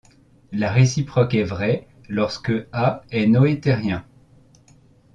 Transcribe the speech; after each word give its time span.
La 0.51 0.71
réciproque 0.71 1.35
est 1.35 1.43
vraie 1.43 1.87
lorsque 2.09 2.51
A 2.73 3.03
est 3.11 3.27
noethérien. 3.27 4.03